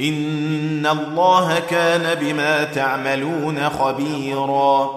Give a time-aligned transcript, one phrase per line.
[0.00, 4.90] إن الله كان بما تعملون خبيرا.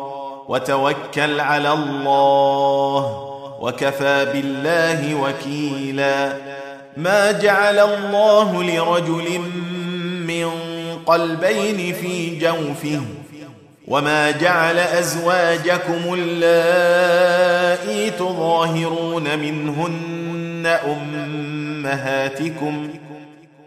[0.47, 3.29] وتوكل على الله
[3.61, 6.33] وكفى بالله وكيلا.
[6.97, 9.39] ما جعل الله لرجل
[10.27, 10.49] من
[11.05, 13.01] قلبين في جوفه.
[13.87, 22.89] وما جعل أزواجكم اللائي تظاهرون منهن أمهاتكم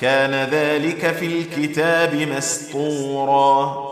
[0.00, 3.91] كان ذلك في الكتاب مسطورا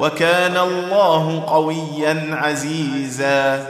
[0.00, 3.66] وكان الله قويا عزيزا.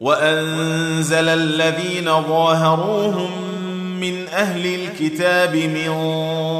[0.00, 3.30] وأنزل الذين ظاهروهم
[4.00, 5.90] من أهل الكتاب من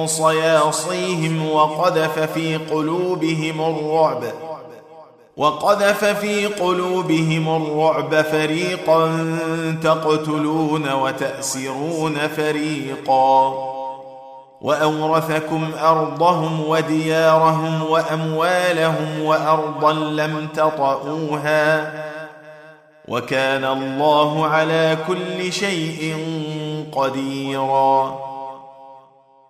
[0.06, 4.24] صياصيهم وقذف في قلوبهم الرعب
[5.36, 9.36] وقذف في قلوبهم الرعب فريقا
[9.82, 13.73] تقتلون وتأسرون فريقا.
[14.64, 21.92] وأورثكم أرضهم وديارهم وأموالهم وأرضا لم تطئوها
[23.08, 26.16] وكان الله على كل شيء
[26.92, 28.18] قديرا.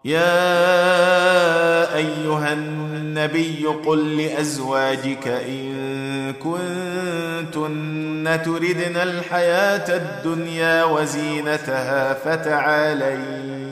[0.05, 0.27] يا
[1.97, 13.64] أيها النبي قل لأزواجك إن كنتن تردن الحياة الدنيا وزينتها فتعالين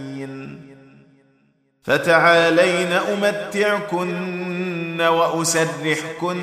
[1.84, 6.42] فتعالين أمتعكن وأسرحكن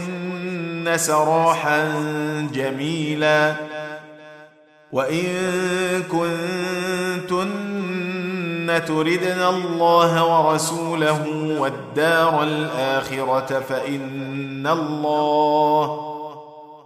[0.95, 1.83] سراحا
[2.53, 3.55] جميلا
[4.91, 5.27] وإن
[6.11, 7.49] كنتن
[8.87, 11.27] تردن الله ورسوله
[11.59, 16.08] والدار الآخرة فإن الله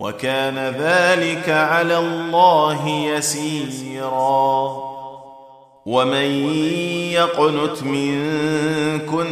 [0.00, 4.88] وكان ذلك على الله يسيرا.
[5.86, 6.30] ومن
[7.12, 9.28] يقنت منكن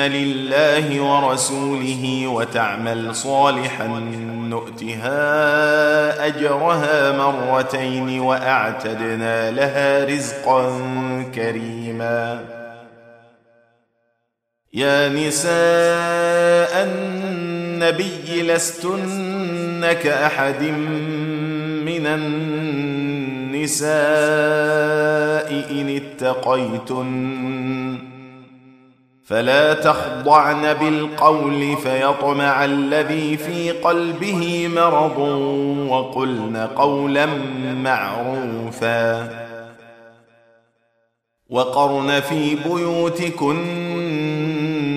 [0.00, 3.86] لله ورسوله وتعمل صالحا
[4.50, 10.62] نؤتها أجرها مرتين وأعتدنا لها رزقا
[11.34, 12.44] كريما.
[14.74, 19.29] يا نساء النبي لستن
[19.86, 20.62] كاحد
[21.84, 23.90] من النساء
[25.70, 27.98] إن اتقيتن.
[29.24, 35.18] فلا تخضعن بالقول فيطمع الذي في قلبه مرض
[35.88, 37.26] وقلن قولا
[37.84, 39.30] معروفا.
[41.50, 43.89] وقرن في بيوتكن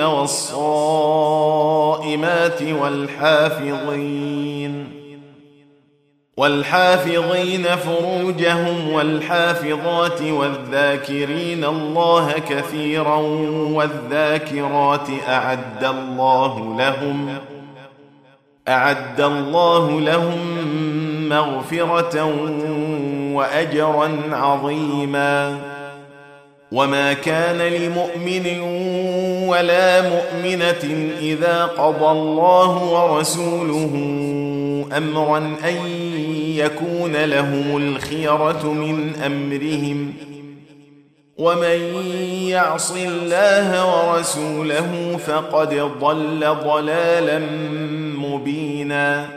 [0.00, 4.86] والصائمات والحافظين.
[6.36, 13.16] والحافظين فروجهم والحافظات والذاكرين الله كثيرا
[13.74, 17.38] والذاكرات أعد الله لهم
[18.68, 20.38] أعد الله لهم
[21.28, 22.24] مغفرة
[23.34, 25.79] واجرا عظيما.
[26.72, 28.60] وما كان لمؤمن
[29.48, 33.94] ولا مؤمنه اذا قضى الله ورسوله
[34.96, 35.86] امرا ان
[36.56, 40.14] يكون لهم الخيره من امرهم
[41.38, 42.04] ومن
[42.48, 47.38] يعص الله ورسوله فقد ضل ضلالا
[48.16, 49.28] مبينا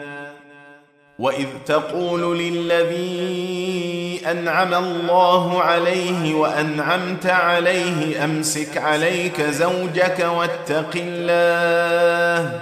[1.20, 12.60] واذ تقول للذي أنعم الله عليه وأنعمت عليه أمسك عليك زوجك واتق الله.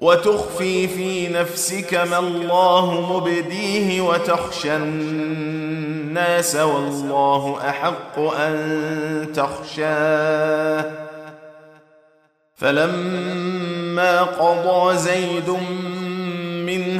[0.00, 10.84] وتخفي في نفسك ما الله مبديه وتخشى الناس والله أحق أن تخشاه.
[12.56, 15.58] فلما قضى زيد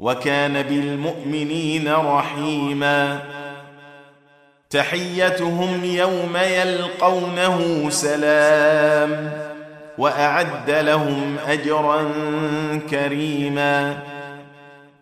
[0.00, 3.18] وكان بالمؤمنين رحيما.
[4.70, 9.32] تحيتهم يوم يلقونه سلام
[9.98, 12.10] وأعد لهم أجرا
[12.90, 13.98] كريما.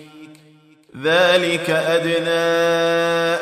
[0.99, 2.51] ذلك أدنى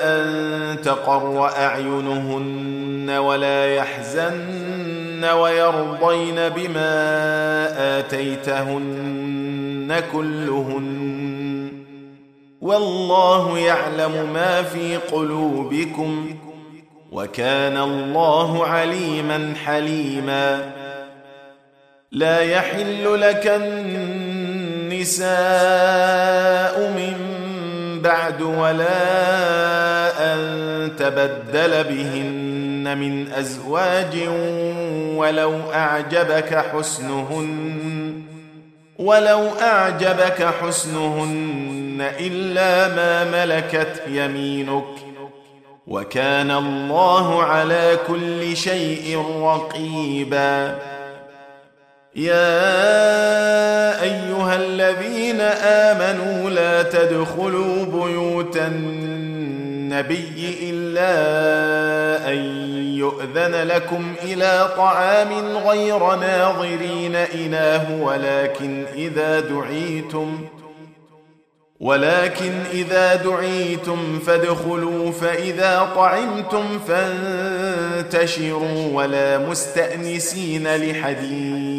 [0.04, 6.90] أن تقر أعينهن ولا يحزن ويرضين بما
[8.00, 11.10] آتيتهن كلهن
[12.62, 16.36] والله يعلم ما في قلوبكم
[17.12, 20.72] وكان الله عليما حليما
[22.12, 25.30] لا يحل لك النساء
[26.92, 27.29] من
[28.02, 29.00] بعد ولا
[30.34, 34.18] أن تبدل بهن من أزواج
[35.16, 38.22] ولو أعجبك حسنهن
[39.00, 44.84] ولو أعجبك حسنهن إلا ما ملكت يمينك.
[45.88, 50.80] وكان الله على كل شيء رقيبا.
[52.16, 62.38] يا أيها الذين آمنوا لا تدخلوا بيوت النبي إلا أن
[62.98, 70.46] يؤذن لكم إلى طعام غير ناظرين إناه ولكن إذا دعيتم
[71.80, 76.80] ولكن إذا دعيتم فادخلوا فإذا طعمتم
[78.00, 81.79] فانتشروا ولا مستأنسين لحديث.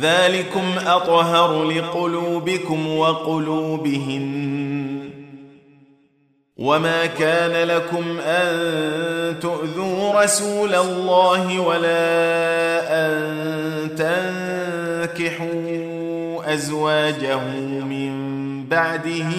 [0.00, 4.48] ذلكم أطهر لقلوبكم وقلوبهن.
[6.56, 11.98] وما كان لكم أن تؤذوا رسول الله ولا
[12.90, 13.18] أن
[15.08, 15.48] تنكحوا
[16.54, 17.40] أزواجه
[17.80, 18.12] من
[18.64, 19.32] بعده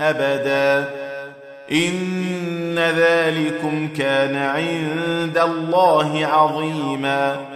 [0.00, 0.90] أبدا.
[1.72, 7.55] إن ذلكم كان عند الله عظيما.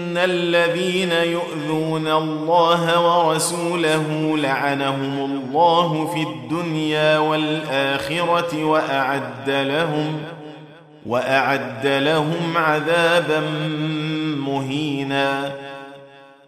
[0.11, 10.17] ان الذين يؤذون الله ورسوله لعنهم الله في الدنيا والاخره واعد لهم
[11.05, 13.39] واعد لهم عذابا
[14.47, 15.51] مهينا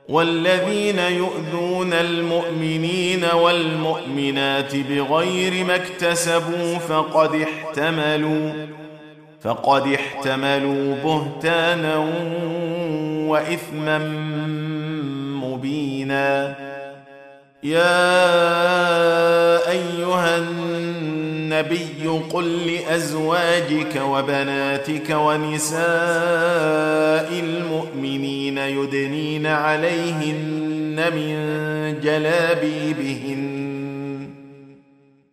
[0.10, 8.52] والذين يؤذون المؤمنين والمؤمنات بغير ما اكتسبوا فقد احتملوا
[9.44, 11.98] فقد احتملوا بهتانا
[13.28, 13.98] وإثما
[15.44, 16.56] مبينا.
[17.64, 18.10] يا
[19.72, 25.84] أيها النبي قل لأزواجك وبناتك ونساء
[27.40, 31.36] المؤمنين يدنين عليهن من
[32.04, 33.83] جلابيبهن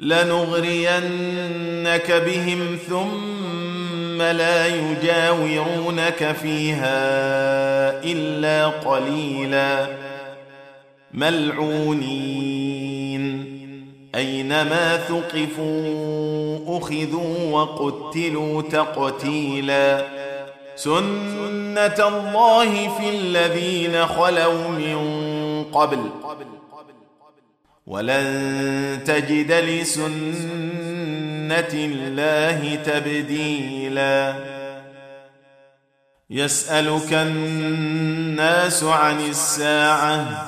[0.00, 1.02] لنغرينك
[2.26, 6.94] بهم ثم لا يجاورونك فيها
[8.04, 9.86] إلا قليلا.
[11.14, 12.80] ملعونين.
[14.14, 20.04] أينما ثقفوا أخذوا وقتلوا تقتيلا.
[20.76, 24.98] سنة الله في الذين خلوا من
[25.72, 25.98] قبل.
[27.90, 30.12] ولن تجد لسنة
[31.74, 34.34] الله تبديلا.
[36.30, 40.46] يسألك الناس عن الساعة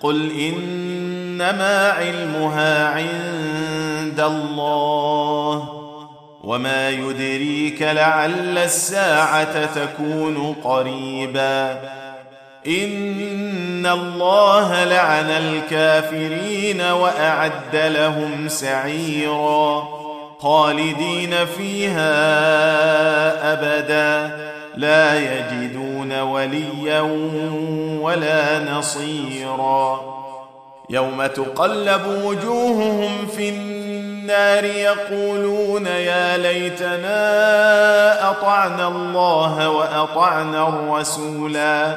[0.00, 5.68] قل إنما علمها عند الله
[6.44, 11.97] وما يدريك لعل الساعة تكون قريبا.
[12.66, 19.88] إن الله لعن الكافرين وأعد لهم سعيرا
[20.40, 22.12] خالدين فيها
[23.52, 24.38] أبدا
[24.76, 27.00] لا يجدون وليا
[28.00, 30.00] ولا نصيرا
[30.90, 41.96] يوم تقلب وجوههم في النار يقولون يا ليتنا أطعنا الله وأطعنا الرسولا